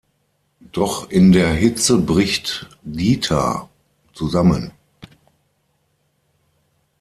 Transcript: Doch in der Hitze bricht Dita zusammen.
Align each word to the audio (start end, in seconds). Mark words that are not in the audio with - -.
Doch 0.71 1.11
in 1.11 1.31
der 1.31 1.53
Hitze 1.53 1.99
bricht 2.01 2.65
Dita 2.81 3.69
zusammen. 4.15 4.71